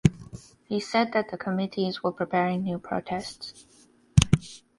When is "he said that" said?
0.65-1.29